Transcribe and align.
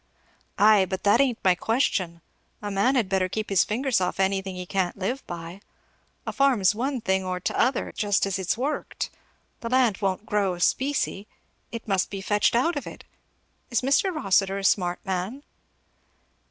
"Ay, 0.57 0.83
but 0.89 1.03
that 1.03 1.21
ain't 1.21 1.37
my 1.43 1.53
question. 1.53 2.21
A 2.59 2.71
man 2.71 2.95
had 2.95 3.07
better 3.07 3.29
keep 3.29 3.51
his 3.51 3.63
fingers 3.63 4.01
off 4.01 4.19
anything 4.19 4.55
he 4.55 4.65
can't 4.65 4.97
live 4.97 5.23
by. 5.27 5.61
A 6.25 6.33
farm's 6.33 6.73
one 6.73 7.01
thing 7.01 7.23
or 7.23 7.39
t'other, 7.39 7.91
just 7.91 8.25
as 8.25 8.39
it's 8.39 8.57
worked. 8.57 9.11
The 9.59 9.69
land 9.69 9.99
won't 10.01 10.25
grow 10.25 10.57
specie 10.57 11.27
it 11.71 11.87
must 11.87 12.09
be 12.09 12.19
fetched 12.19 12.55
out 12.55 12.75
of 12.75 12.87
it. 12.87 13.03
Is 13.69 13.81
Mr. 13.81 14.11
Rossitur 14.11 14.57
a 14.57 14.63
smart 14.63 14.97
man?" 15.05 15.43